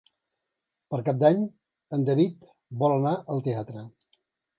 Per 0.93 0.99
Cap 1.09 1.19
d'Any 1.23 1.43
en 1.97 2.05
David 2.07 2.47
vol 2.85 2.95
anar 2.95 3.13
al 3.35 3.45
teatre. 3.49 3.85